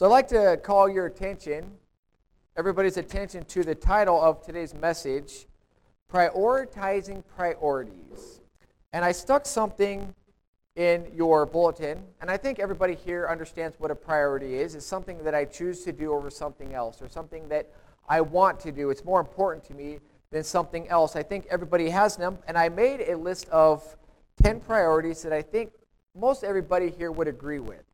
[0.00, 1.72] So I'd like to call your attention,
[2.56, 5.46] everybody's attention, to the title of today's message
[6.10, 8.40] Prioritizing Priorities.
[8.94, 10.14] And I stuck something
[10.74, 14.74] in your bulletin, and I think everybody here understands what a priority is.
[14.74, 17.70] It's something that I choose to do over something else, or something that
[18.08, 18.88] I want to do.
[18.88, 19.98] It's more important to me
[20.30, 21.14] than something else.
[21.14, 23.98] I think everybody has them, and I made a list of
[24.42, 25.72] 10 priorities that I think
[26.16, 27.84] most everybody here would agree with.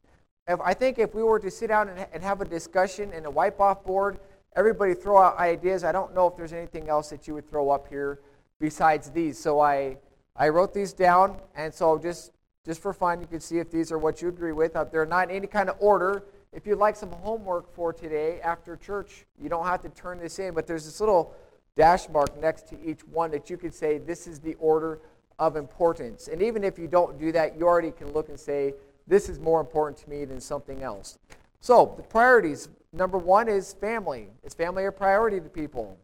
[0.48, 3.26] If, I think if we were to sit down and, and have a discussion and
[3.26, 4.18] a wipe off board,
[4.54, 5.82] everybody throw out ideas.
[5.82, 8.20] I don't know if there's anything else that you would throw up here
[8.60, 9.38] besides these.
[9.38, 9.96] So I,
[10.36, 12.30] I wrote these down, and so just,
[12.64, 14.76] just for fun, you can see if these are what you agree with.
[14.76, 16.22] Uh, they're not in any kind of order.
[16.52, 20.38] If you'd like some homework for today after church, you don't have to turn this
[20.38, 21.34] in, but there's this little
[21.76, 25.00] dash mark next to each one that you could say this is the order
[25.38, 26.28] of importance.
[26.28, 28.74] And even if you don't do that, you already can look and say,
[29.06, 31.18] this is more important to me than something else.
[31.60, 34.28] So, the priorities number one is family.
[34.42, 35.98] Is family a priority to people?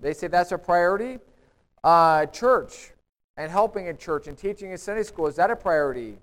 [0.00, 1.18] They say that's a priority.
[1.84, 2.92] Uh, church
[3.36, 6.18] and helping in church and teaching in Sunday school, is that a priority?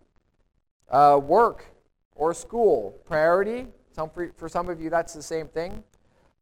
[0.89, 1.65] Uh, work
[2.15, 3.67] or school, priority.
[3.91, 5.83] Some for, for some of you, that's the same thing.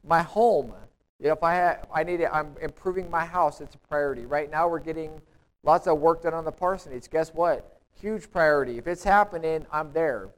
[0.04, 0.74] My home.
[1.20, 4.26] You know, if I, have, I need it, I'm improving my house, it's a priority.
[4.26, 5.20] Right now, we're getting
[5.64, 7.10] lots of work done on the parsonage.
[7.10, 7.77] Guess what?
[8.00, 8.78] Huge priority.
[8.78, 10.30] If it's happening, I'm there.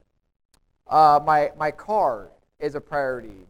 [0.88, 3.46] Uh, my, my car is a priority,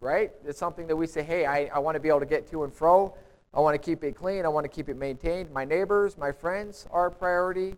[0.00, 0.32] right?
[0.46, 2.64] It's something that we say, hey, I, I want to be able to get to
[2.64, 3.14] and fro.
[3.52, 4.46] I want to keep it clean.
[4.46, 5.50] I want to keep it maintained.
[5.50, 7.76] My neighbors, my friends are a priority.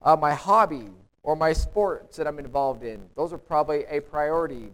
[0.00, 0.88] Uh, my hobby
[1.22, 4.72] or my sports that I'm involved in, those are probably a priority.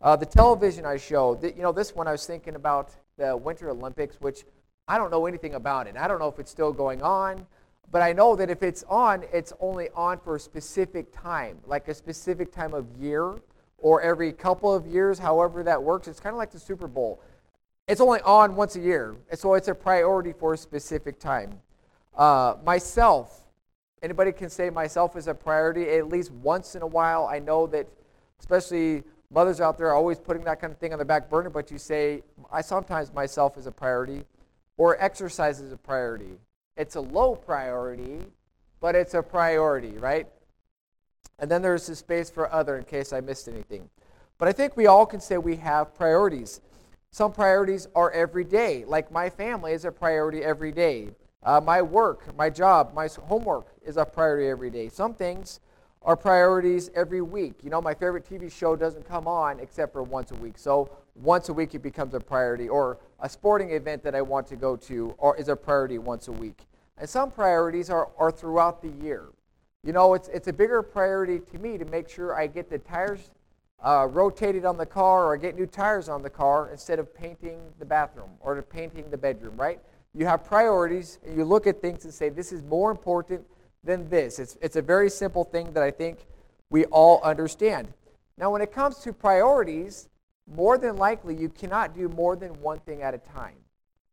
[0.00, 3.36] Uh, the television I show, the, you know, this one I was thinking about the
[3.36, 4.44] Winter Olympics, which
[4.88, 5.96] I don't know anything about it.
[5.96, 7.46] I don't know if it's still going on.
[7.92, 11.88] But I know that if it's on, it's only on for a specific time, like
[11.88, 13.36] a specific time of year
[13.76, 16.08] or every couple of years, however that works.
[16.08, 17.20] It's kind of like the Super Bowl.
[17.86, 21.60] It's only on once a year, and so it's a priority for a specific time.
[22.16, 23.42] Uh, myself,
[24.02, 27.26] anybody can say myself is a priority at least once in a while.
[27.26, 27.86] I know that,
[28.40, 31.50] especially mothers out there, are always putting that kind of thing on the back burner,
[31.50, 34.24] but you say, I sometimes myself is a priority,
[34.78, 36.38] or exercise is a priority.
[36.76, 38.24] It's a low priority,
[38.80, 40.26] but it's a priority, right?
[41.38, 43.88] And then there's the space for other in case I missed anything.
[44.38, 46.60] But I think we all can say we have priorities.
[47.10, 51.10] Some priorities are every day, like my family is a priority every day.
[51.42, 54.88] Uh, my work, my job, my homework is a priority every day.
[54.88, 55.60] Some things
[56.04, 57.54] are priorities every week.
[57.62, 60.58] You know, my favorite TV show doesn't come on except for once a week.
[60.58, 62.68] So once a week it becomes a priority.
[62.68, 66.28] Or a sporting event that I want to go to or is a priority once
[66.28, 66.66] a week.
[66.98, 69.26] And some priorities are, are throughout the year.
[69.84, 72.78] You know, it's, it's a bigger priority to me to make sure I get the
[72.78, 73.30] tires
[73.84, 77.58] uh, rotated on the car or get new tires on the car instead of painting
[77.78, 79.80] the bathroom or painting the bedroom, right?
[80.14, 83.44] You have priorities and you look at things and say, this is more important
[83.84, 84.38] than this.
[84.38, 86.26] It's, it's a very simple thing that I think
[86.70, 87.88] we all understand.
[88.38, 90.08] Now, when it comes to priorities,
[90.46, 93.56] more than likely you cannot do more than one thing at a time.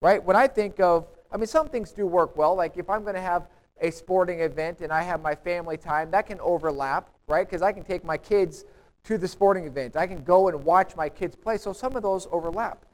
[0.01, 0.23] Right?
[0.23, 2.55] When I think of, I mean, some things do work well.
[2.55, 3.47] Like if I'm going to have
[3.81, 7.47] a sporting event and I have my family time, that can overlap, right?
[7.47, 8.65] Because I can take my kids
[9.03, 9.95] to the sporting event.
[9.95, 11.57] I can go and watch my kids play.
[11.57, 12.85] So some of those overlap.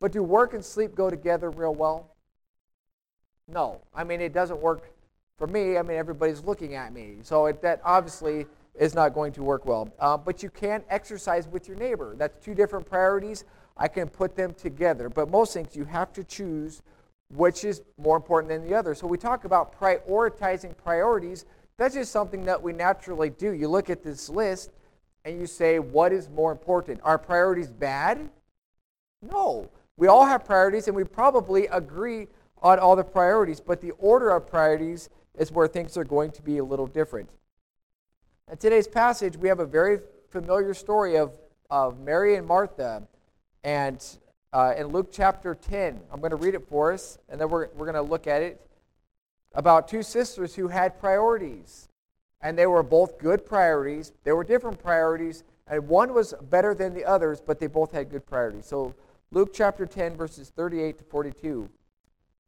[0.00, 2.14] But do work and sleep go together real well?
[3.48, 3.80] No.
[3.94, 4.90] I mean, it doesn't work
[5.40, 5.78] for me.
[5.78, 7.16] I mean, everybody's looking at me.
[7.22, 9.90] So it, that obviously is not going to work well.
[9.98, 12.14] Uh, but you can exercise with your neighbor.
[12.14, 13.44] That's two different priorities.
[13.74, 15.08] I can put them together.
[15.08, 16.82] But most things, you have to choose
[17.32, 18.94] which is more important than the other.
[18.94, 21.46] So we talk about prioritizing priorities.
[21.78, 23.52] That's just something that we naturally do.
[23.52, 24.70] You look at this list
[25.24, 27.00] and you say, what is more important?
[27.02, 28.28] Are priorities bad?
[29.22, 29.70] No.
[29.96, 32.26] We all have priorities and we probably agree
[32.62, 35.08] on all the priorities, but the order of priorities
[35.38, 37.28] is where things are going to be a little different.
[38.50, 41.38] In today's passage, we have a very familiar story of,
[41.70, 43.02] of Mary and Martha.
[43.62, 44.04] And
[44.52, 47.68] uh, in Luke chapter 10, I'm going to read it for us, and then we're,
[47.76, 48.60] we're going to look at it
[49.54, 51.88] about two sisters who had priorities.
[52.40, 54.12] And they were both good priorities.
[54.24, 58.10] They were different priorities, and one was better than the others, but they both had
[58.10, 58.66] good priorities.
[58.66, 58.94] So,
[59.30, 61.68] Luke chapter 10, verses 38 to 42.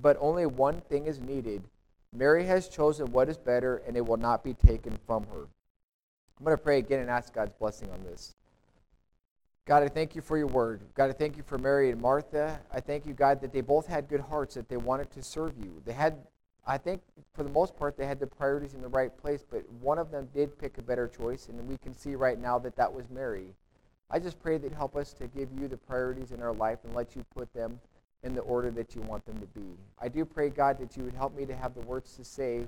[0.00, 1.62] but only one thing is needed.
[2.14, 5.46] Mary has chosen what is better, and it will not be taken from her.
[6.38, 8.34] I'm going to pray again and ask God's blessing on this.
[9.64, 10.80] God, I thank you for your word.
[10.94, 12.60] God, I thank you for Mary and Martha.
[12.72, 15.52] I thank you, God, that they both had good hearts, that they wanted to serve
[15.56, 15.80] you.
[15.84, 16.16] They had,
[16.66, 17.00] I think,
[17.32, 20.10] for the most part, they had the priorities in the right place, but one of
[20.10, 23.08] them did pick a better choice, and we can see right now that that was
[23.08, 23.54] Mary.
[24.10, 26.94] I just pray that help us to give you the priorities in our life and
[26.94, 27.80] let you put them
[28.22, 29.66] in the order that you want them to be.
[30.00, 32.66] I do pray, God, that you would help me to have the words to say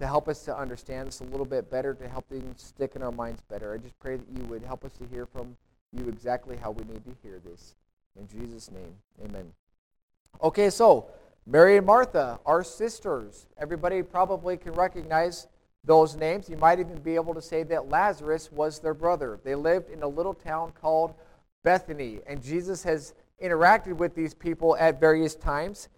[0.00, 3.02] to help us to understand this a little bit better, to help them stick in
[3.02, 3.74] our minds better.
[3.74, 5.56] I just pray that you would help us to hear from
[5.92, 7.74] you exactly how we need to hear this.
[8.18, 9.52] In Jesus' name, amen.
[10.42, 11.06] Okay, so
[11.46, 13.46] Mary and Martha are sisters.
[13.58, 15.48] Everybody probably can recognize
[15.84, 16.48] those names.
[16.48, 19.38] You might even be able to say that Lazarus was their brother.
[19.44, 21.14] They lived in a little town called
[21.62, 25.88] Bethany, and Jesus has interacted with these people at various times.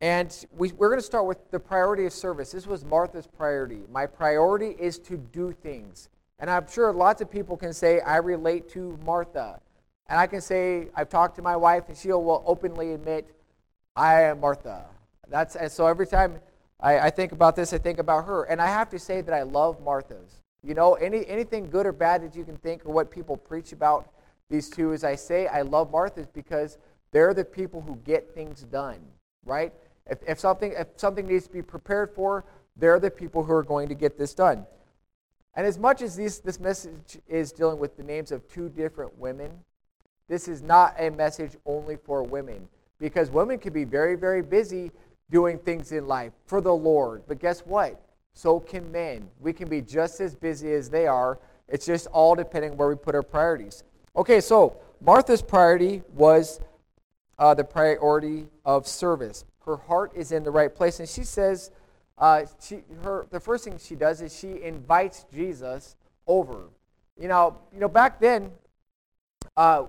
[0.00, 2.52] And we, we're going to start with the priority of service.
[2.52, 3.80] This was Martha's priority.
[3.90, 6.08] My priority is to do things.
[6.38, 9.60] And I'm sure lots of people can say, I relate to Martha.
[10.06, 13.28] And I can say, I've talked to my wife, and she will openly admit,
[13.96, 14.84] I am Martha.
[15.28, 16.38] That's, and so every time
[16.80, 18.44] I, I think about this, I think about her.
[18.44, 20.42] And I have to say that I love Martha's.
[20.62, 23.72] You know, any, anything good or bad that you can think or what people preach
[23.72, 24.10] about
[24.50, 26.78] these two, as I say, I love Martha's because
[27.10, 29.00] they're the people who get things done,
[29.44, 29.72] right?
[30.06, 32.44] If, if, something, if something needs to be prepared for,
[32.76, 34.66] they're the people who are going to get this done.
[35.54, 39.18] And as much as these, this message is dealing with the names of two different
[39.18, 39.50] women,
[40.28, 42.68] this is not a message only for women
[42.98, 44.90] because women can be very, very busy
[45.30, 47.22] doing things in life for the Lord.
[47.26, 48.00] But guess what?
[48.34, 49.28] So can men.
[49.40, 51.38] We can be just as busy as they are.
[51.66, 53.84] It's just all depending where we put our priorities.
[54.16, 56.60] Okay, so Martha's priority was
[57.38, 59.44] uh, the priority of service.
[59.64, 61.70] Her heart is in the right place, and she says,
[62.16, 65.96] uh, she, her, the first thing she does is she invites Jesus
[66.26, 66.64] over.
[67.20, 68.50] You know, you know, back then,
[69.56, 69.84] uh,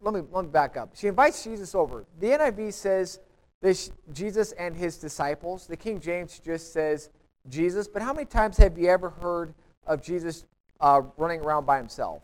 [0.00, 0.90] let me let me back up.
[0.94, 2.04] She invites Jesus over.
[2.20, 3.20] The NIV says
[3.60, 5.66] this Jesus and his disciples.
[5.66, 7.10] The King James just says
[7.48, 7.88] Jesus.
[7.88, 9.54] But how many times have you ever heard
[9.86, 10.44] of Jesus
[10.80, 12.22] uh, running around by himself?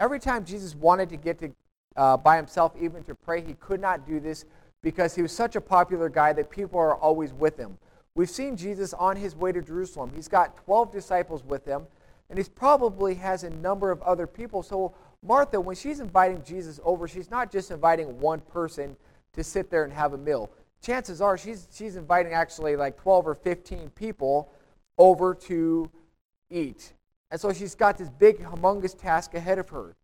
[0.00, 1.52] Every time Jesus wanted to get to
[1.96, 4.44] uh, by himself, even to pray, he could not do this
[4.82, 7.78] because he was such a popular guy that people are always with him.
[8.16, 10.12] We've seen Jesus on his way to Jerusalem.
[10.14, 11.86] He's got 12 disciples with him,
[12.28, 14.62] and he probably has a number of other people.
[14.62, 18.96] So Martha, when she's inviting Jesus over, she's not just inviting one person
[19.32, 20.50] to sit there and have a meal
[20.84, 24.52] chances are she's, she's inviting actually like 12 or 15 people
[24.98, 25.90] over to
[26.50, 26.92] eat.
[27.30, 29.96] And so she's got this big, humongous task ahead of her.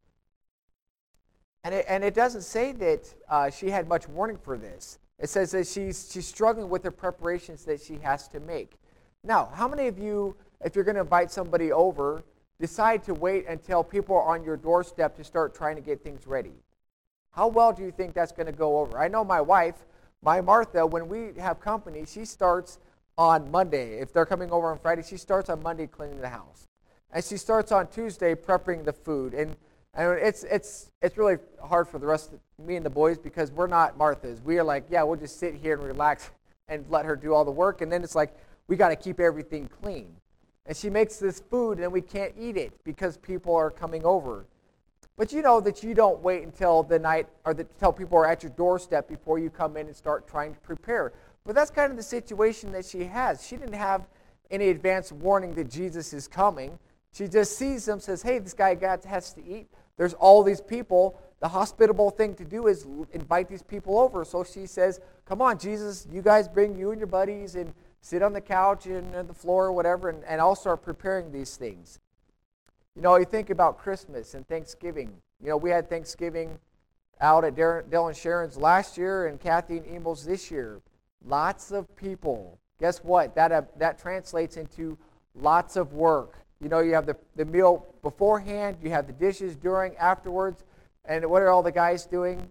[1.63, 4.99] And it, and it doesn't say that uh, she had much warning for this.
[5.19, 8.77] It says that she's, she's struggling with the preparations that she has to make.
[9.23, 10.35] Now, how many of you,
[10.65, 12.25] if you're going to invite somebody over,
[12.59, 16.27] decide to wait until people are on your doorstep to start trying to get things
[16.27, 16.55] ready?
[17.33, 18.99] How well do you think that's going to go over?
[18.99, 19.77] I know my wife,
[20.23, 22.79] my Martha, when we have company, she starts
[23.19, 24.01] on Monday.
[24.01, 26.67] If they're coming over on Friday, she starts on Monday cleaning the house.
[27.13, 29.35] And she starts on Tuesday prepping the food.
[29.35, 29.57] And,
[29.95, 33.51] and it's, it's, it's really hard for the rest of me and the boys because
[33.51, 34.43] we're not Marthas.
[34.43, 36.31] We are like, yeah, we'll just sit here and relax
[36.69, 37.81] and let her do all the work.
[37.81, 38.37] And then it's like,
[38.69, 40.15] we got to keep everything clean.
[40.67, 44.47] And she makes this food and we can't eat it because people are coming over.
[45.17, 48.27] But you know that you don't wait until the night or the, until people are
[48.27, 51.13] at your doorstep before you come in and start trying to prepare.
[51.45, 53.47] But that's kind of the situation that she has.
[53.47, 54.07] She didn't have
[54.51, 56.79] any advance warning that Jesus is coming.
[57.13, 59.69] She just sees them, says, Hey, this guy got, has to eat.
[59.97, 61.21] There's all these people.
[61.41, 64.25] The hospitable thing to do is invite these people over.
[64.25, 68.23] So she says, Come on, Jesus, you guys bring you and your buddies and sit
[68.23, 71.99] on the couch and the floor or whatever, and, and I'll start preparing these things.
[72.97, 75.13] You know, you think about Christmas and Thanksgiving.
[75.43, 76.59] You know, we had Thanksgiving
[77.21, 80.81] out at Dylan Sharon's last year and Kathy and Emil's this year.
[81.25, 82.59] Lots of people.
[82.81, 83.35] Guess what?
[83.35, 84.97] That, uh, that translates into
[85.35, 86.39] lots of work.
[86.61, 90.65] You know, you have the, the meal beforehand, you have the dishes during, afterwards,
[91.05, 92.49] and what are all the guys doing?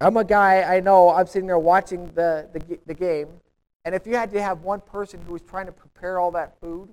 [0.00, 3.28] I'm a guy, I know, I'm sitting there watching the, the, the game,
[3.84, 6.58] and if you had to have one person who was trying to prepare all that
[6.60, 6.88] food,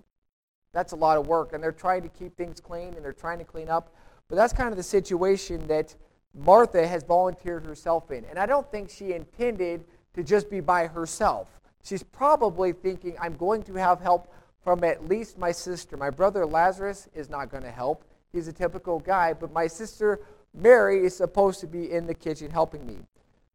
[0.73, 1.53] that's a lot of work.
[1.53, 3.93] And they're trying to keep things clean and they're trying to clean up.
[4.27, 5.95] But that's kind of the situation that
[6.33, 8.25] Martha has volunteered herself in.
[8.25, 9.83] And I don't think she intended
[10.13, 11.47] to just be by herself.
[11.83, 14.31] She's probably thinking, I'm going to have help
[14.63, 15.97] from at least my sister.
[15.97, 18.03] My brother Lazarus is not going to help.
[18.31, 19.33] He's a typical guy.
[19.33, 20.19] But my sister
[20.53, 22.97] Mary is supposed to be in the kitchen helping me.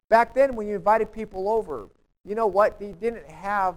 [0.09, 1.89] Back then, when you invited people over,
[2.25, 2.79] you know what?
[2.79, 3.77] They didn't have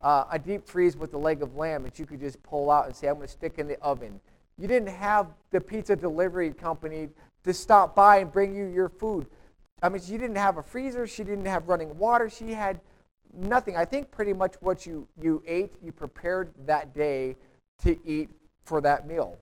[0.00, 2.86] uh, a deep freeze with the leg of lamb that you could just pull out
[2.86, 4.20] and say, I'm going to stick in the oven.
[4.58, 7.08] You didn't have the pizza delivery company
[7.44, 9.26] to stop by and bring you your food.
[9.82, 11.06] I mean, she didn't have a freezer.
[11.06, 12.30] She didn't have running water.
[12.30, 12.80] She had
[13.36, 13.76] nothing.
[13.76, 17.36] I think pretty much what you, you ate, you prepared that day
[17.82, 18.30] to eat
[18.64, 19.36] for that meal.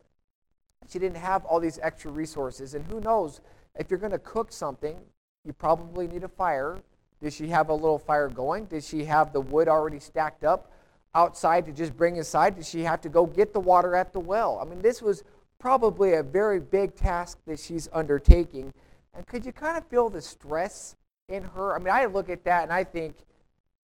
[0.89, 2.75] She didn't have all these extra resources.
[2.75, 3.41] And who knows,
[3.79, 4.99] if you're going to cook something,
[5.45, 6.79] you probably need a fire.
[7.21, 8.65] Did she have a little fire going?
[8.67, 10.73] Did she have the wood already stacked up
[11.15, 12.57] outside to just bring inside?
[12.57, 14.59] Did she have to go get the water at the well?
[14.61, 15.23] I mean, this was
[15.59, 18.73] probably a very big task that she's undertaking.
[19.15, 20.97] And could you kind of feel the stress
[21.29, 21.77] in her?
[21.77, 23.15] I mean, I look at that and I think,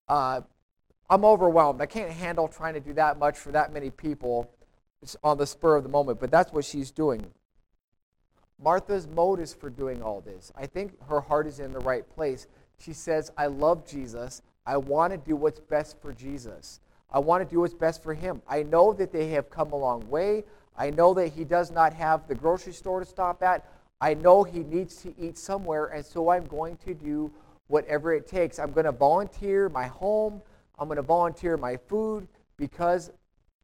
[0.09, 0.41] uh,
[1.09, 1.81] I'm overwhelmed.
[1.81, 4.49] I can't handle trying to do that much for that many people
[5.23, 7.25] on the spur of the moment, but that's what she's doing.
[8.61, 10.51] Martha's motives for doing all this.
[10.55, 12.47] I think her heart is in the right place.
[12.77, 14.41] She says, I love Jesus.
[14.65, 16.81] I want to do what's best for Jesus.
[17.11, 18.41] I want to do what's best for him.
[18.47, 20.43] I know that they have come a long way.
[20.77, 23.65] I know that he does not have the grocery store to stop at.
[24.01, 27.31] I know he needs to eat somewhere, and so I'm going to do
[27.69, 28.59] whatever it takes.
[28.59, 30.41] I'm going to volunteer my home.
[30.77, 33.11] I'm going to volunteer my food because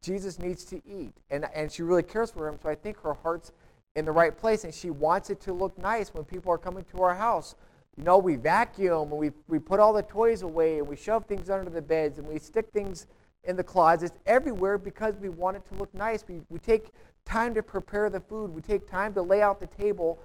[0.02, 1.14] Jesus needs to eat.
[1.30, 3.52] And, and she really cares for him, so I think her heart's
[3.96, 6.86] in the right place, and she wants it to look nice when people are coming
[6.92, 7.56] to our house.
[7.98, 11.26] You know, we vacuum and we, we put all the toys away and we shove
[11.26, 13.08] things under the beds and we stick things
[13.46, 16.26] in the closets everywhere because we want it to look nice.
[16.28, 16.90] We, we take
[17.24, 20.20] time to prepare the food, we take time to lay out the table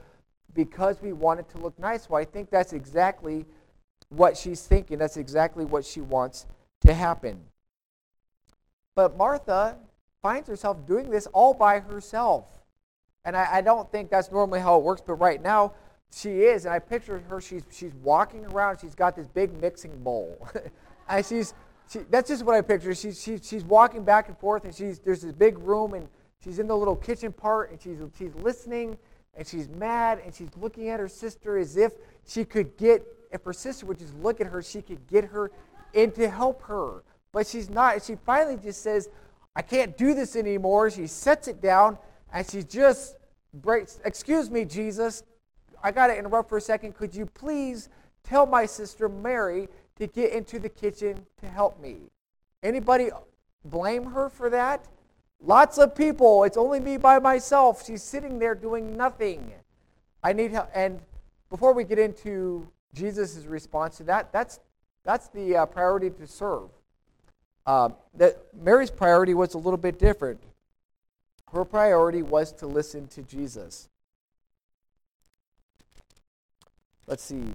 [0.52, 2.10] because we want it to look nice.
[2.10, 3.46] Well, I think that's exactly
[4.11, 4.99] what she's thinking.
[4.99, 6.47] That's exactly what she wants
[6.83, 7.40] to happen.
[8.95, 9.76] But Martha
[10.21, 12.47] finds herself doing this all by herself.
[13.25, 15.75] And I, I, don't think that's normally how it works, but right now
[16.12, 16.64] she is.
[16.64, 20.49] And I picture her, she's, she's walking around, she's got this big mixing bowl.
[21.09, 21.55] and she's,
[21.90, 22.95] she, that's just what I picture.
[22.95, 26.09] She's, she, she's walking back and forth, and she's, there's this big room, and
[26.43, 28.97] she's in the little kitchen part, and she's, she's listening,
[29.35, 31.93] and she's mad, and she's looking at her sister as if
[32.26, 35.50] she could get, if her sister would just look at her, she could get her
[35.92, 37.02] in to help her.
[37.32, 38.02] But she's not.
[38.02, 39.08] She finally just says,
[39.54, 40.90] I can't do this anymore.
[40.90, 41.99] She sets it down
[42.32, 43.16] and she just
[43.54, 45.22] breaks, Excuse me, Jesus.
[45.82, 46.94] I got to interrupt for a second.
[46.94, 47.88] Could you please
[48.22, 51.96] tell my sister Mary to get into the kitchen to help me?
[52.62, 53.10] Anybody
[53.64, 54.87] blame her for that?
[55.42, 56.44] Lots of people.
[56.44, 57.87] It's only me by myself.
[57.87, 59.52] She's sitting there doing nothing.
[60.22, 60.68] I need help.
[60.75, 61.00] And
[61.49, 64.61] before we get into Jesus' response to that, that's,
[65.04, 66.70] that's the uh, priority to serve.
[67.66, 70.40] Uh, that Mary's priority was a little bit different.
[71.52, 73.88] Her priority was to listen to Jesus.
[77.06, 77.54] Let's see.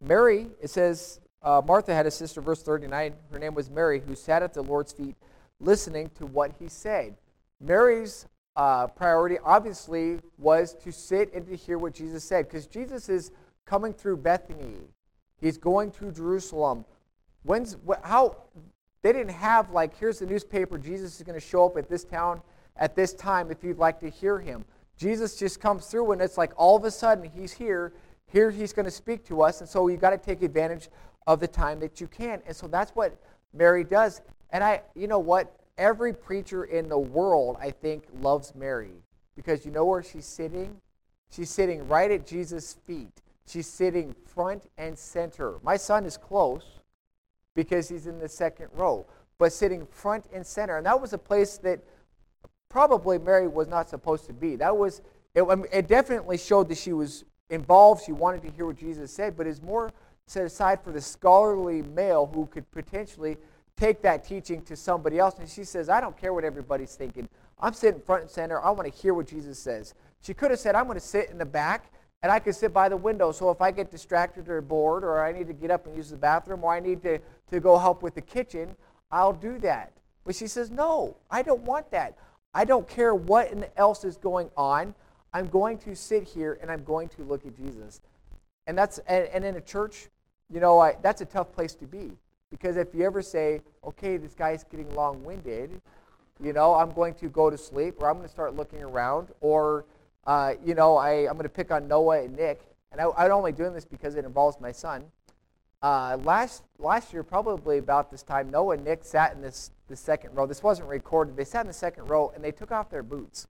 [0.00, 3.14] Mary, it says, uh, Martha had a sister, verse 39.
[3.30, 5.16] Her name was Mary, who sat at the Lord's feet
[5.60, 7.16] listening to what he said.
[7.60, 13.08] Mary's uh, priority, obviously, was to sit and to hear what Jesus said, because Jesus
[13.08, 13.30] is
[13.66, 14.76] coming through Bethany.
[15.38, 16.84] He's going through Jerusalem.
[17.42, 18.36] When's how
[19.02, 22.02] they didn't have like here's the newspaper Jesus is going to show up at this
[22.02, 22.40] town
[22.76, 24.64] at this time if you'd like to hear him.
[24.96, 27.92] Jesus just comes through and it's like all of a sudden he's here.
[28.26, 30.88] Here he's going to speak to us and so you got to take advantage
[31.26, 32.40] of the time that you can.
[32.46, 33.16] And so that's what
[33.52, 34.22] Mary does.
[34.50, 35.54] And I you know what?
[35.78, 39.02] Every preacher in the world I think loves Mary
[39.34, 40.80] because you know where she's sitting?
[41.30, 43.22] She's sitting right at Jesus' feet.
[43.46, 45.56] She's sitting front and center.
[45.62, 46.64] My son is close
[47.54, 49.06] because he's in the second row,
[49.38, 50.76] but sitting front and center.
[50.76, 51.80] And that was a place that
[52.68, 54.56] probably Mary was not supposed to be.
[54.56, 55.02] That was,
[55.34, 58.04] it, it definitely showed that she was involved.
[58.04, 59.90] She wanted to hear what Jesus said, but it's more
[60.26, 63.36] set aside for the scholarly male who could potentially
[63.76, 65.38] take that teaching to somebody else.
[65.38, 67.28] And she says, I don't care what everybody's thinking.
[67.60, 68.60] I'm sitting front and center.
[68.62, 69.94] I want to hear what Jesus says.
[70.22, 71.92] She could have said, I'm going to sit in the back
[72.22, 73.32] and I can sit by the window.
[73.32, 76.10] So if I get distracted or bored, or I need to get up and use
[76.10, 77.18] the bathroom, or I need to,
[77.50, 78.74] to go help with the kitchen,
[79.10, 79.92] I'll do that.
[80.24, 82.18] But she says, No, I don't want that.
[82.52, 84.94] I don't care what else is going on.
[85.32, 88.00] I'm going to sit here and I'm going to look at Jesus.
[88.66, 90.08] And that's and, and in a church,
[90.50, 92.12] you know, I, that's a tough place to be
[92.50, 95.80] because if you ever say, "Okay, this guy's getting long-winded,"
[96.42, 99.28] you know, I'm going to go to sleep, or I'm going to start looking around,
[99.40, 99.84] or
[100.26, 102.62] uh, you know, I, I'm going to pick on Noah and Nick,
[102.92, 105.04] and I, I'm only doing this because it involves my son.
[105.82, 109.96] Uh, last last year, probably about this time, Noah and Nick sat in this the
[109.96, 110.46] second row.
[110.46, 111.36] This wasn't recorded.
[111.36, 113.46] They sat in the second row and they took off their boots.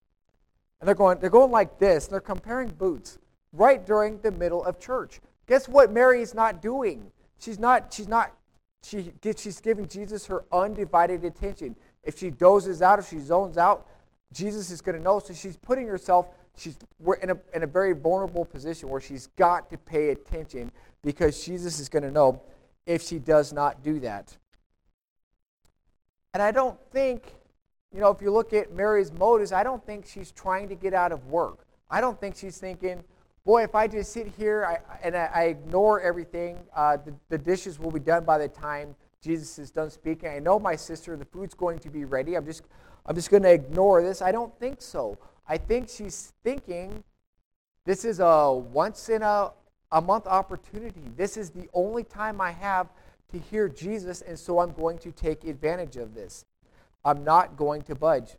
[0.79, 2.05] And they're going, they're going like this.
[2.05, 3.17] And they're comparing boots
[3.53, 5.19] right during the middle of church.
[5.47, 7.11] Guess what Mary is not doing?
[7.39, 8.33] She's not, she's not,
[8.87, 11.75] she, she's giving Jesus her undivided attention.
[12.03, 13.87] If she dozes out, if she zones out,
[14.31, 15.19] Jesus is going to know.
[15.19, 16.77] So she's putting herself, she's
[17.21, 20.71] in a, in a very vulnerable position where she's got to pay attention
[21.03, 22.41] because Jesus is going to know
[22.85, 24.35] if she does not do that.
[26.33, 27.33] And I don't think,
[27.93, 30.93] you know, if you look at Mary's motives, I don't think she's trying to get
[30.93, 31.65] out of work.
[31.89, 33.03] I don't think she's thinking,
[33.47, 37.79] boy, if I just sit here and I, I ignore everything, uh, the, the dishes
[37.79, 40.27] will be done by the time Jesus is done speaking.
[40.29, 42.35] I know my sister, the food's going to be ready.
[42.35, 42.63] I'm just,
[43.05, 44.21] I'm just going to ignore this.
[44.21, 45.17] I don't think so.
[45.47, 47.05] I think she's thinking
[47.85, 49.53] this is a once in a,
[49.93, 51.03] a month opportunity.
[51.15, 52.89] This is the only time I have
[53.31, 56.43] to hear Jesus, and so I'm going to take advantage of this.
[57.05, 58.35] I'm not going to budge.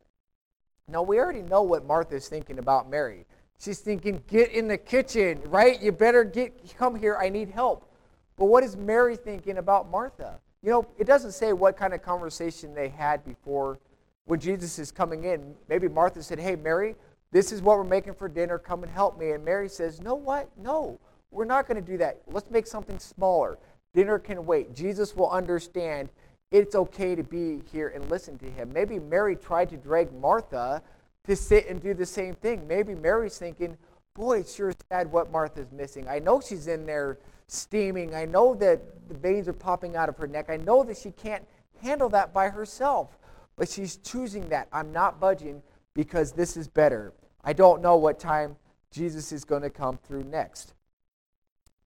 [0.86, 3.24] Now, we already know what Martha's thinking about Mary.
[3.60, 5.80] She's thinking, get in the kitchen, right?
[5.82, 7.16] You better get come here.
[7.20, 7.90] I need help.
[8.36, 10.38] But what is Mary thinking about Martha?
[10.62, 13.78] You know, it doesn't say what kind of conversation they had before
[14.26, 15.54] when Jesus is coming in.
[15.68, 16.94] Maybe Martha said, Hey, Mary,
[17.32, 18.58] this is what we're making for dinner.
[18.58, 19.32] Come and help me.
[19.32, 20.48] And Mary says, No, what?
[20.56, 20.98] No,
[21.32, 22.20] we're not going to do that.
[22.28, 23.58] Let's make something smaller.
[23.92, 24.74] Dinner can wait.
[24.74, 26.10] Jesus will understand
[26.50, 28.72] it's okay to be here and listen to him.
[28.72, 30.82] Maybe Mary tried to drag Martha
[31.28, 32.66] to sit and do the same thing.
[32.66, 33.76] Maybe Mary's thinking,
[34.14, 36.08] boy, it's sure sad what Martha's missing.
[36.08, 37.18] I know she's in there
[37.48, 38.14] steaming.
[38.14, 40.48] I know that the veins are popping out of her neck.
[40.48, 41.46] I know that she can't
[41.82, 43.18] handle that by herself.
[43.56, 44.68] But she's choosing that.
[44.72, 47.12] I'm not budging because this is better.
[47.44, 48.56] I don't know what time
[48.90, 50.72] Jesus is going to come through next.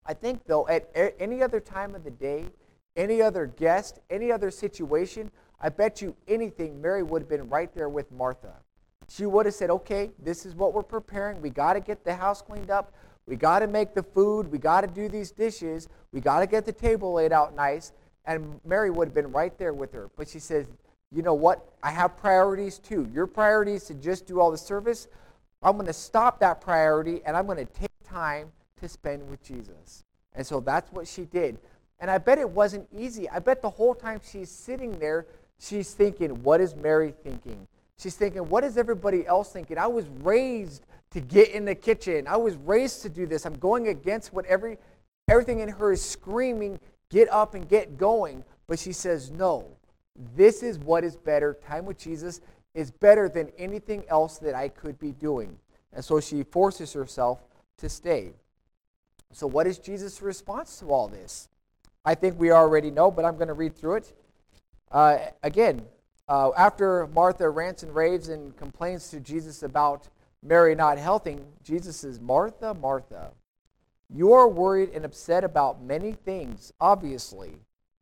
[0.06, 2.44] I think, though, at any other time of the day,
[2.94, 7.74] any other guest, any other situation, I bet you anything, Mary would have been right
[7.74, 8.61] there with Martha
[9.14, 11.42] she would have said, okay, this is what we're preparing.
[11.42, 12.92] We got to get the house cleaned up.
[13.26, 14.50] We got to make the food.
[14.50, 15.88] We got to do these dishes.
[16.12, 17.92] We got to get the table laid out nice.
[18.24, 20.10] And Mary would have been right there with her.
[20.16, 20.66] But she says,
[21.14, 21.74] you know what?
[21.82, 23.06] I have priorities too.
[23.12, 25.08] Your priority is to just do all the service.
[25.62, 29.42] I'm going to stop that priority and I'm going to take time to spend with
[29.44, 30.04] Jesus.
[30.34, 31.58] And so that's what she did.
[32.00, 33.28] And I bet it wasn't easy.
[33.28, 35.26] I bet the whole time she's sitting there,
[35.60, 37.68] she's thinking, what is Mary thinking?
[38.02, 39.78] She's thinking, what is everybody else thinking?
[39.78, 42.26] I was raised to get in the kitchen.
[42.26, 43.46] I was raised to do this.
[43.46, 44.78] I'm going against what every,
[45.28, 48.42] everything in her is screaming, get up and get going.
[48.66, 49.68] But she says, no,
[50.34, 51.56] this is what is better.
[51.64, 52.40] Time with Jesus
[52.74, 55.56] is better than anything else that I could be doing.
[55.92, 57.38] And so she forces herself
[57.78, 58.32] to stay.
[59.32, 61.48] So, what is Jesus' response to all this?
[62.04, 64.12] I think we already know, but I'm going to read through it.
[64.90, 65.82] Uh, again,
[66.28, 70.08] uh, after Martha rants and raves and complains to Jesus about
[70.42, 73.32] Mary not helping, Jesus says, Martha, Martha,
[74.14, 77.52] you are worried and upset about many things, obviously,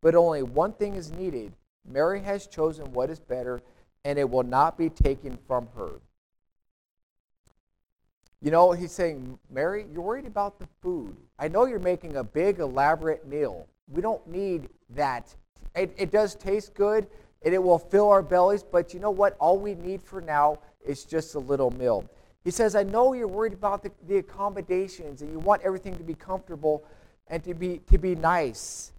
[0.00, 1.52] but only one thing is needed.
[1.88, 3.60] Mary has chosen what is better,
[4.04, 6.00] and it will not be taken from her.
[8.42, 11.14] You know, he's saying, Mary, you're worried about the food.
[11.38, 13.66] I know you're making a big, elaborate meal.
[13.86, 15.34] We don't need that.
[15.74, 17.06] It, it does taste good,
[17.42, 18.62] and it will fill our bellies.
[18.62, 19.36] But you know what?
[19.38, 22.08] All we need for now is just a little meal.
[22.44, 26.04] He says, I know you're worried about the, the accommodations and you want everything to
[26.04, 26.84] be comfortable
[27.28, 28.92] and to be, to be nice.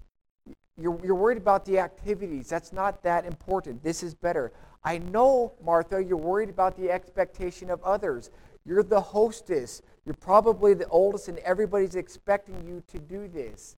[0.80, 2.50] You're, you're worried about the activities.
[2.50, 3.84] That's not that important.
[3.84, 4.52] This is better.
[4.84, 8.32] I know, Martha, you're worried about the expectation of others.
[8.66, 9.82] You're the hostess.
[10.06, 13.76] You're probably the oldest, and everybody's expecting you to do this.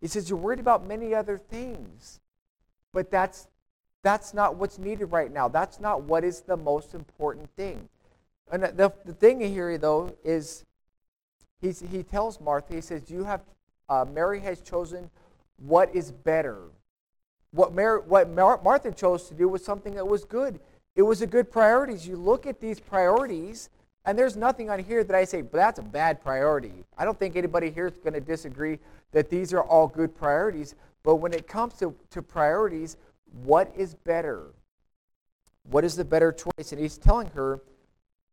[0.00, 2.20] He says, You're worried about many other things,
[2.92, 3.48] but that's
[4.06, 5.48] that's not what's needed right now.
[5.48, 7.88] That's not what is the most important thing.
[8.52, 10.64] And the, the thing here, though, is
[11.60, 13.40] he's, he tells Martha, he says, you have,
[13.88, 15.10] uh, Mary has chosen
[15.56, 16.58] what is better.
[17.50, 20.60] What, Mary, what Mar- Martha chose to do was something that was good.
[20.94, 22.06] It was a good priorities.
[22.06, 23.70] You look at these priorities,
[24.04, 26.84] and there's nothing on here that I say, but that's a bad priority.
[26.96, 28.78] I don't think anybody here is going to disagree
[29.10, 30.76] that these are all good priorities.
[31.02, 32.96] But when it comes to, to priorities,
[33.44, 34.54] what is better?
[35.70, 36.72] What is the better choice?
[36.72, 37.60] And he's telling her,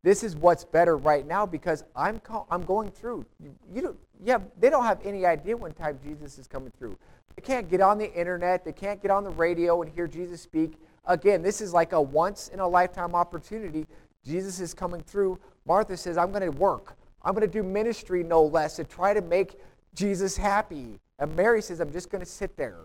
[0.03, 3.25] this is what's better right now because I'm, I'm going through.
[3.39, 6.97] You, you don't, yeah, they don't have any idea when time Jesus is coming through.
[7.35, 8.65] They can't get on the internet.
[8.65, 10.77] They can't get on the radio and hear Jesus speak.
[11.05, 13.87] Again, this is like a once in a lifetime opportunity.
[14.25, 15.39] Jesus is coming through.
[15.65, 16.97] Martha says, I'm going to work.
[17.21, 19.59] I'm going to do ministry no less to try to make
[19.95, 20.99] Jesus happy.
[21.19, 22.79] And Mary says, I'm just going to sit there.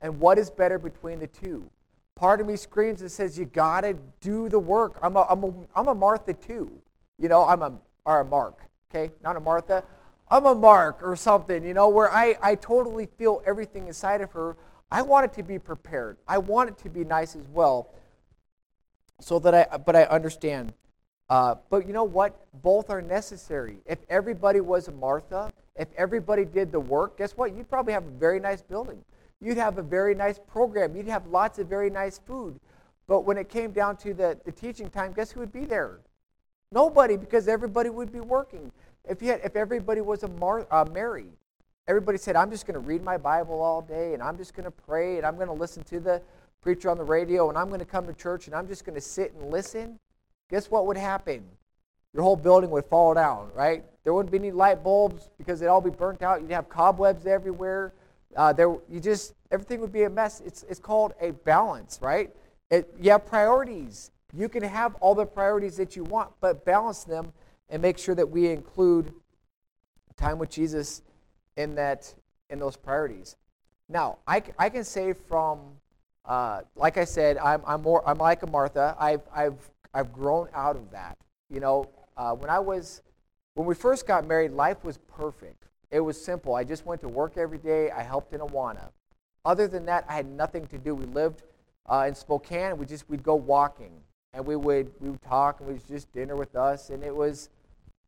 [0.00, 1.68] And what is better between the two?
[2.14, 4.98] Part of me screams and says, You got to do the work.
[5.02, 6.70] I'm a, I'm, a, I'm a Martha too.
[7.18, 7.72] You know, I'm a,
[8.04, 8.58] or a Mark,
[8.90, 9.12] okay?
[9.22, 9.84] Not a Martha.
[10.30, 14.32] I'm a Mark or something, you know, where I, I totally feel everything inside of
[14.32, 14.56] her.
[14.90, 16.16] I want it to be prepared.
[16.26, 17.90] I want it to be nice as well.
[19.20, 20.72] So that I, but I understand.
[21.28, 22.46] Uh, but you know what?
[22.62, 23.78] Both are necessary.
[23.86, 27.54] If everybody was a Martha, if everybody did the work, guess what?
[27.54, 29.04] You'd probably have a very nice building.
[29.40, 30.96] You'd have a very nice program.
[30.96, 32.58] You'd have lots of very nice food.
[33.06, 36.00] But when it came down to the, the teaching time, guess who would be there?
[36.70, 38.70] Nobody, because everybody would be working.
[39.08, 41.28] If, you had, if everybody was a Mar, uh, Mary,
[41.86, 44.64] everybody said, I'm just going to read my Bible all day, and I'm just going
[44.64, 46.20] to pray, and I'm going to listen to the
[46.60, 48.96] preacher on the radio, and I'm going to come to church, and I'm just going
[48.96, 49.98] to sit and listen,
[50.50, 51.44] guess what would happen?
[52.12, 53.84] Your whole building would fall down, right?
[54.04, 56.42] There wouldn't be any light bulbs because they'd all be burnt out.
[56.42, 57.94] You'd have cobwebs everywhere.
[58.36, 60.42] Uh, there, you just everything would be a mess.
[60.44, 62.30] It's, it's called a balance, right?
[62.70, 64.10] It, you have priorities.
[64.34, 67.32] You can have all the priorities that you want, but balance them
[67.70, 69.12] and make sure that we include
[70.16, 71.02] time with Jesus
[71.56, 72.12] in that
[72.50, 73.36] in those priorities.
[73.88, 75.60] Now, I, I can say from,
[76.24, 78.94] uh, like I said, I'm, I'm more I'm like a Martha.
[78.98, 81.16] I've I've I've grown out of that.
[81.48, 83.02] You know, uh, when I was
[83.54, 85.57] when we first got married, life was perfect.
[85.90, 86.54] It was simple.
[86.54, 87.90] I just went to work every day.
[87.90, 88.90] I helped in Awana.
[89.44, 90.94] Other than that, I had nothing to do.
[90.94, 91.42] We lived
[91.86, 92.76] uh, in Spokane.
[92.76, 93.92] We just we'd go walking
[94.32, 97.14] and we would we would talk and it was just dinner with us and it
[97.14, 97.48] was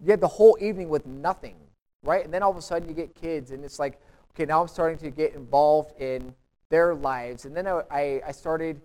[0.02, 1.56] you had the whole evening with nothing,
[2.02, 2.24] right?
[2.24, 4.00] And then all of a sudden you get kids and it's like
[4.34, 6.34] okay now I'm starting to get involved in
[6.68, 8.80] their lives and then I I started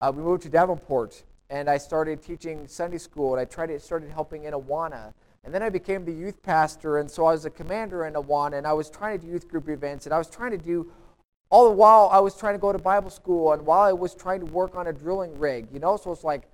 [0.00, 3.80] uh, we moved to Davenport and I started teaching Sunday school and I tried to
[3.80, 5.12] started helping in Awana.
[5.46, 8.58] And then I became the youth pastor, and so I was a commander in Awana,
[8.58, 10.92] and I was trying to do youth group events, and I was trying to do
[11.50, 14.14] all the while I was trying to go to Bible school and while I was
[14.14, 16.48] trying to work on a drilling rig, you know, so it's like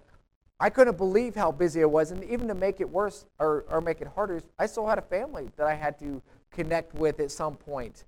[0.61, 2.11] I couldn't believe how busy I was.
[2.11, 5.03] And even to make it worse or, or make it harder, I still had a
[5.03, 8.05] family that I had to connect with at some point.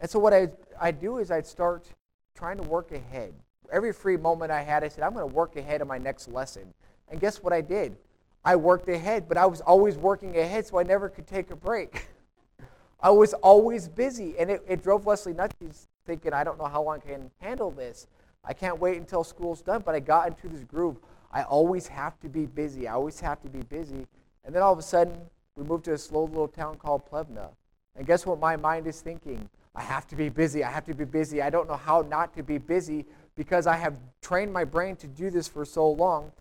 [0.00, 0.48] And so what I,
[0.80, 1.86] I do is I'd start
[2.34, 3.32] trying to work ahead.
[3.72, 6.28] Every free moment I had, I said, I'm going to work ahead of my next
[6.28, 6.74] lesson.
[7.08, 7.96] And guess what I did?
[8.44, 11.56] I worked ahead, but I was always working ahead, so I never could take a
[11.56, 12.08] break.
[13.00, 15.88] I was always busy, and it, it drove Leslie nuts.
[16.06, 18.06] Thinking, I don't know how long I can handle this.
[18.44, 19.82] I can't wait until school's done.
[19.84, 20.96] But I got into this groove.
[21.32, 22.88] I always have to be busy.
[22.88, 24.06] I always have to be busy.
[24.44, 25.14] And then all of a sudden,
[25.56, 27.50] we moved to a slow little town called Plevna.
[27.96, 29.48] And guess what my mind is thinking?
[29.74, 30.64] I have to be busy.
[30.64, 31.42] I have to be busy.
[31.42, 33.04] I don't know how not to be busy
[33.36, 36.32] because I have trained my brain to do this for so long.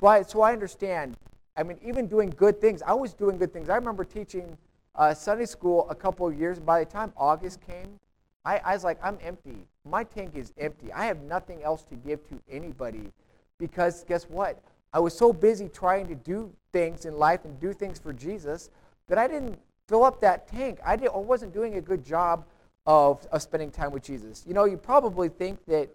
[0.00, 1.16] So I, so I understand.
[1.56, 3.68] I mean, even doing good things, I was doing good things.
[3.68, 4.56] I remember teaching
[4.94, 6.58] uh, Sunday school a couple of years.
[6.58, 7.98] By the time August came,
[8.44, 9.66] I, I was like, I'm empty.
[9.84, 10.92] My tank is empty.
[10.92, 13.12] I have nothing else to give to anybody
[13.58, 14.62] because guess what?
[14.92, 18.70] I was so busy trying to do things in life and do things for Jesus
[19.08, 20.78] that I didn't fill up that tank.
[20.84, 22.44] I, did, I wasn't doing a good job
[22.86, 24.44] of, of spending time with Jesus.
[24.46, 25.88] You know, you probably think that,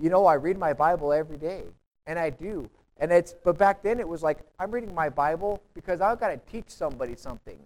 [0.00, 1.64] you know, I read my Bible every day,
[2.06, 2.68] and I do.
[2.98, 6.28] And it's, but back then it was like, I'm reading my Bible because I've got
[6.28, 7.58] to teach somebody something.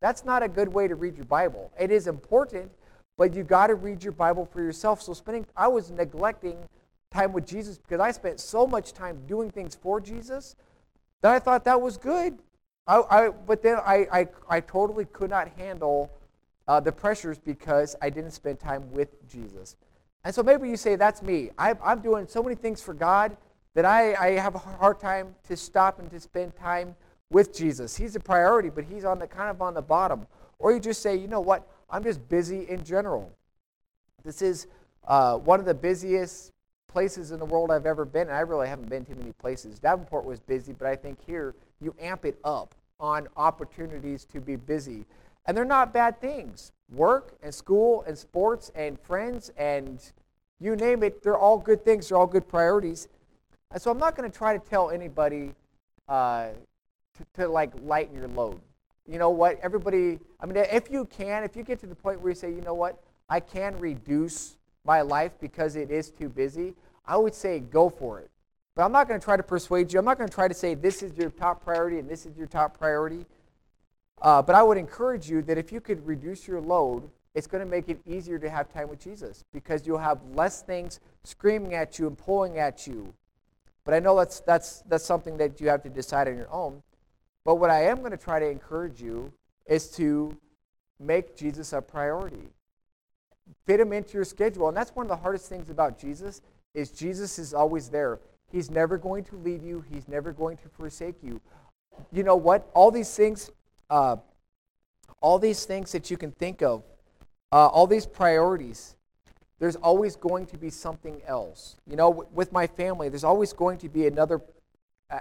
[0.00, 1.70] That's not a good way to read your Bible.
[1.78, 2.70] It is important,
[3.18, 5.02] but you got to read your Bible for yourself.
[5.02, 6.56] So spending, I was neglecting
[7.12, 10.56] time with Jesus because I spent so much time doing things for Jesus
[11.20, 12.38] that I thought that was good.
[12.86, 16.10] I, I but then I, I, I totally could not handle
[16.66, 19.76] uh, the pressures because I didn't spend time with Jesus.
[20.24, 21.50] And so maybe you say, that's me.
[21.58, 23.36] I, I'm doing so many things for God
[23.74, 26.94] that I, I have a hard time to stop and to spend time
[27.30, 27.96] with Jesus.
[27.96, 30.26] He's a priority, but he's on the kind of on the bottom.
[30.58, 31.66] Or you just say, you know what?
[31.88, 33.30] I'm just busy in general.
[34.24, 34.66] This is
[35.06, 36.52] uh, one of the busiest
[36.88, 39.78] places in the world I've ever been, and I really haven't been too many places.
[39.78, 44.56] Davenport was busy, but I think here you amp it up on opportunities to be
[44.56, 45.06] busy.
[45.46, 46.72] And they're not bad things.
[46.92, 50.00] Work and school and sports and friends and
[50.60, 52.08] you name it, they're all good things.
[52.08, 53.08] They're all good priorities.
[53.72, 55.54] And so I'm not going to try to tell anybody
[56.08, 56.48] uh,
[57.16, 58.60] to, to like lighten your load
[59.10, 59.58] you know what?
[59.60, 62.50] Everybody, I mean, if you can, if you get to the point where you say,
[62.50, 67.34] you know what, I can reduce my life because it is too busy, I would
[67.34, 68.30] say go for it.
[68.76, 69.98] But I'm not going to try to persuade you.
[69.98, 72.36] I'm not going to try to say this is your top priority and this is
[72.36, 73.26] your top priority.
[74.22, 77.64] Uh, but I would encourage you that if you could reduce your load, it's going
[77.64, 81.74] to make it easier to have time with Jesus because you'll have less things screaming
[81.74, 83.12] at you and pulling at you.
[83.84, 86.82] But I know that's, that's, that's something that you have to decide on your own.
[87.44, 89.32] But what I am going to try to encourage you
[89.66, 90.36] is to
[90.98, 92.48] make Jesus a priority.
[93.66, 94.68] Fit him into your schedule.
[94.68, 96.42] And that's one of the hardest things about Jesus
[96.74, 98.20] is Jesus is always there.
[98.52, 99.84] He's never going to leave you.
[99.90, 101.40] He's never going to forsake you.
[102.12, 102.68] you know what?
[102.74, 103.50] All these things,
[103.88, 104.16] uh,
[105.20, 106.82] all these things that you can think of,
[107.52, 108.96] uh, all these priorities,
[109.60, 111.76] there's always going to be something else.
[111.86, 114.40] You know, with my family, there's always going to be another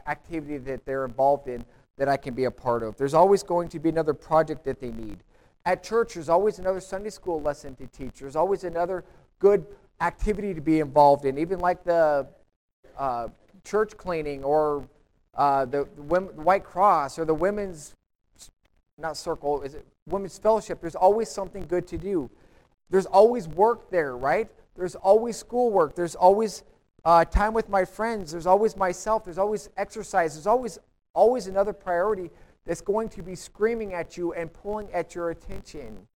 [0.07, 1.65] activity that they're involved in
[1.97, 2.95] that I can be a part of.
[2.95, 5.17] There's always going to be another project that they need.
[5.65, 8.19] At church, there's always another Sunday school lesson to teach.
[8.19, 9.03] There's always another
[9.39, 9.65] good
[9.99, 12.25] activity to be involved in, even like the
[12.97, 13.27] uh,
[13.65, 14.87] church cleaning or
[15.35, 17.93] uh, the, the, White Cross or the women's,
[18.97, 20.79] not circle, is it women's fellowship?
[20.79, 22.29] There's always something good to do.
[22.89, 24.49] There's always work there, right?
[24.75, 25.95] There's always schoolwork.
[25.95, 26.63] There's always
[27.05, 28.31] uh, time with my friends.
[28.31, 29.23] There's always myself.
[29.23, 30.33] There's always exercise.
[30.35, 30.79] There's always,
[31.13, 32.29] always another priority
[32.65, 36.07] that's going to be screaming at you and pulling at your attention.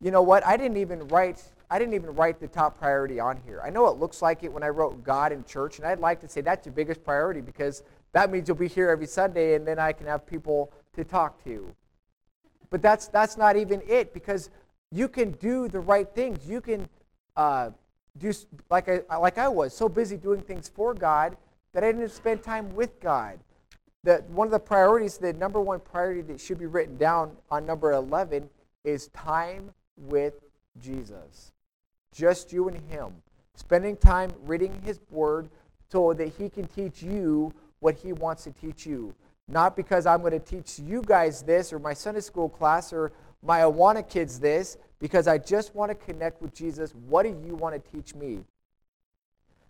[0.00, 0.46] You know what?
[0.46, 3.60] I didn't even write I didn't even write the top priority on here.
[3.64, 6.20] I know it looks like it when I wrote God and church, and I'd like
[6.20, 9.66] to say that's your biggest priority because that means you'll be here every Sunday and
[9.66, 11.74] then I can have people to talk to.
[12.70, 14.50] But that's, that's not even it because
[14.92, 16.46] you can do the right things.
[16.48, 16.88] You can
[17.36, 17.70] uh,
[18.18, 18.32] do,
[18.70, 21.36] like I, like I was, so busy doing things for God
[21.72, 23.38] that I didn't spend time with God.
[24.04, 27.66] That one of the priorities, the number one priority that should be written down on
[27.66, 28.48] number 11
[28.84, 30.34] is time with
[30.80, 31.52] Jesus
[32.16, 33.12] just you and him,
[33.54, 35.48] spending time reading his word
[35.90, 39.14] so that he can teach you what he wants to teach you.
[39.48, 43.12] Not because I'm going to teach you guys this or my Sunday school class or
[43.42, 46.94] my Awana kids this, because I just want to connect with Jesus.
[47.08, 48.40] What do you want to teach me?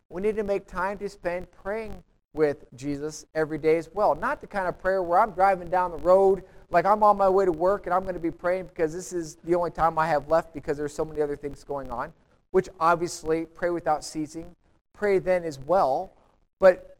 [0.08, 2.02] We need to make time to spend praying
[2.32, 4.14] with Jesus every day as well.
[4.14, 7.28] Not the kind of prayer where I'm driving down the road like I'm on my
[7.28, 9.98] way to work and I'm going to be praying because this is the only time
[9.98, 12.12] I have left because there's so many other things going on
[12.50, 14.54] which obviously pray without ceasing,
[14.94, 16.12] pray then as well,
[16.58, 16.96] but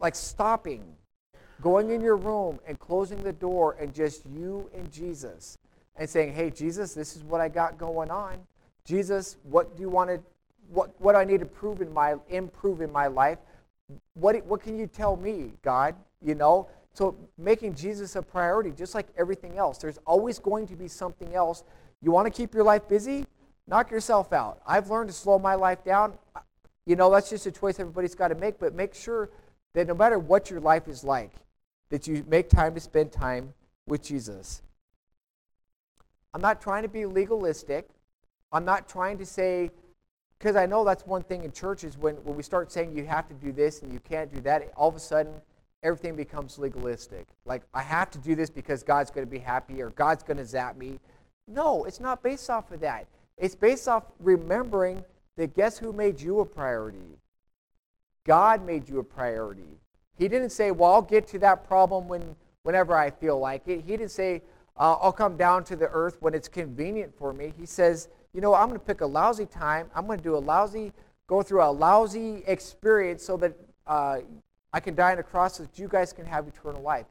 [0.00, 0.82] like stopping,
[1.62, 5.58] going in your room and closing the door and just you and Jesus
[5.98, 8.38] and saying, "Hey Jesus, this is what I got going on.
[8.84, 10.20] Jesus, what do you want to
[10.68, 13.38] what what do I need to prove in my improve in my life?
[14.14, 15.94] What what can you tell me, God?
[16.22, 19.78] You know, so making Jesus a priority, just like everything else.
[19.78, 21.62] There's always going to be something else.
[22.00, 23.26] You want to keep your life busy?
[23.66, 24.60] Knock yourself out.
[24.66, 26.14] I've learned to slow my life down.
[26.86, 29.28] You know, that's just a choice everybody's got to make, but make sure
[29.74, 31.32] that no matter what your life is like,
[31.90, 33.52] that you make time to spend time
[33.86, 34.62] with Jesus.
[36.36, 37.88] I'm not trying to be legalistic.
[38.52, 39.70] I'm not trying to say,
[40.38, 43.26] because I know that's one thing in churches when, when we start saying you have
[43.28, 45.32] to do this and you can't do that, all of a sudden
[45.82, 47.26] everything becomes legalistic.
[47.46, 50.36] Like, I have to do this because God's going to be happy or God's going
[50.36, 51.00] to zap me.
[51.48, 53.06] No, it's not based off of that.
[53.38, 55.02] It's based off remembering
[55.38, 57.16] that guess who made you a priority?
[58.24, 59.80] God made you a priority.
[60.18, 63.84] He didn't say, well, I'll get to that problem when, whenever I feel like it.
[63.86, 64.42] He didn't say,
[64.78, 67.52] uh, I'll come down to the earth when it's convenient for me.
[67.58, 69.90] He says, you know, I'm going to pick a lousy time.
[69.94, 70.92] I'm going to do a lousy,
[71.26, 74.18] go through a lousy experience so that uh,
[74.72, 77.06] I can die on a cross so that you guys can have eternal life.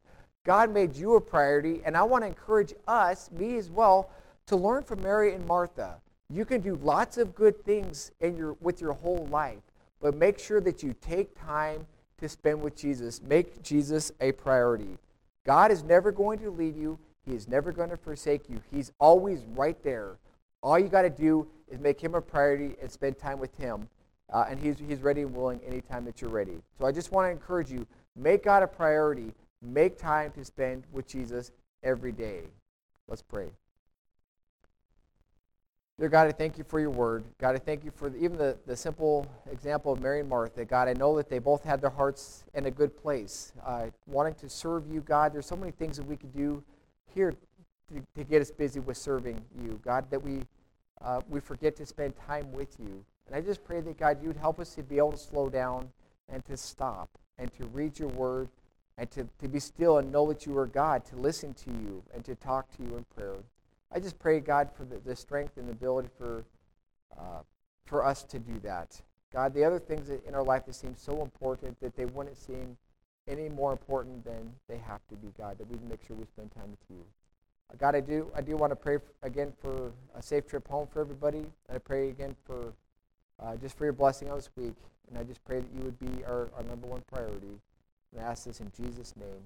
[0.45, 4.11] God made you a priority, and I want to encourage us, me as well,
[4.45, 5.95] to learn from Mary and Martha.
[6.29, 9.61] You can do lots of good things in your, with your whole life,
[9.99, 11.87] but make sure that you take time
[12.19, 13.21] to spend with Jesus.
[13.23, 14.97] Make Jesus a priority.
[15.45, 18.61] God is never going to leave you, He is never going to forsake you.
[18.71, 20.17] He's always right there.
[20.61, 23.87] All you got to do is make Him a priority and spend time with Him.
[24.31, 26.57] Uh, and he's, he's ready and willing anytime that you're ready.
[26.79, 27.85] So I just want to encourage you
[28.15, 29.33] make God a priority.
[29.61, 31.51] Make time to spend with Jesus
[31.83, 32.41] every day.
[33.07, 33.49] Let's pray.
[35.97, 37.23] Dear God, I thank you for your word.
[37.39, 40.65] God, I thank you for the, even the, the simple example of Mary and Martha.
[40.65, 44.33] God, I know that they both had their hearts in a good place, uh, wanting
[44.35, 45.33] to serve you, God.
[45.33, 46.61] There's so many things that we could do
[47.15, 50.41] here to, to get us busy with serving you, God, that we,
[51.01, 53.03] uh, we forget to spend time with you.
[53.25, 55.49] And I just pray that, God, you would help us to be able to slow
[55.49, 55.89] down
[56.29, 58.49] and to stop and to read your word
[58.97, 62.03] and to, to be still and know that you are God, to listen to you
[62.13, 63.35] and to talk to you in prayer.
[63.91, 66.43] I just pray, God, for the, the strength and the ability for,
[67.17, 67.41] uh,
[67.85, 69.01] for us to do that.
[69.33, 72.77] God, the other things in our life that seem so important that they wouldn't seem
[73.27, 76.51] any more important than they have to be, God, that we make sure we spend
[76.51, 77.03] time with you.
[77.71, 80.87] Uh, God, I do, I do want to pray again for a safe trip home
[80.87, 81.45] for everybody.
[81.73, 82.73] I pray again for
[83.41, 84.75] uh, just for your blessing on this week.
[85.09, 87.59] And I just pray that you would be our, our number one priority.
[88.11, 89.43] And I ask this in Jesus' name.